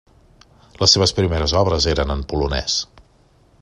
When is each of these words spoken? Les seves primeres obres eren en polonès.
Les 0.83 0.95
seves 0.97 1.13
primeres 1.19 1.55
obres 1.61 1.89
eren 1.95 2.15
en 2.17 2.25
polonès. 2.35 2.83